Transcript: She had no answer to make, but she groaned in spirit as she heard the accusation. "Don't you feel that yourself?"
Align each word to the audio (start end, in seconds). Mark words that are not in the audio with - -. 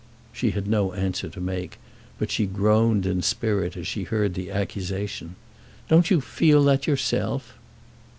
She 0.33 0.49
had 0.49 0.65
no 0.67 0.93
answer 0.93 1.29
to 1.29 1.39
make, 1.39 1.77
but 2.17 2.31
she 2.31 2.47
groaned 2.47 3.05
in 3.05 3.21
spirit 3.21 3.77
as 3.77 3.85
she 3.85 4.01
heard 4.01 4.33
the 4.33 4.49
accusation. 4.49 5.35
"Don't 5.89 6.09
you 6.09 6.19
feel 6.21 6.63
that 6.63 6.87
yourself?" 6.87 7.55